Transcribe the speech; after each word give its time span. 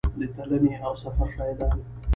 د 0.19 0.21
تلنې 0.35 0.73
او 0.85 0.93
سفر 1.03 1.27
شاهدان 1.35 1.73
وو. 1.77 1.83